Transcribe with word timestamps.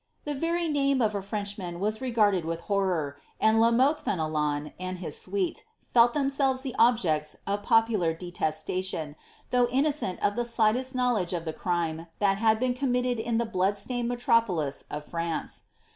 The 0.25 0.33
very 0.33 0.67
name 0.67 0.99
of 0.99 1.13
a 1.13 1.21
Frenchman 1.21 1.79
was 1.79 2.01
regarded 2.01 2.43
with 2.43 2.61
horror, 2.61 3.17
and 3.39 3.61
La 3.61 3.69
Mothe 3.69 3.97
Fenelon, 3.99 4.73
and 4.79 4.97
his 4.97 5.15
suite, 5.21 5.63
felt 5.83 6.15
themselves 6.15 6.61
the 6.61 6.75
objects 6.79 7.35
of 7.45 7.61
popular 7.61 8.11
detestation,* 8.11 9.15
though 9.51 9.67
innocent 9.67 10.19
of 10.23 10.35
the 10.35 10.43
slightest 10.45 10.95
knowledge 10.95 11.33
of 11.33 11.45
the 11.45 11.53
crime 11.53 12.07
that 12.17 12.39
had 12.39 12.57
been 12.57 12.73
committed 12.73 13.19
in 13.19 13.37
the 13.37 13.45
blood 13.45 13.77
stained 13.77 14.07
metropolis 14.07 14.85
of 14.89 15.05
France. 15.05 15.65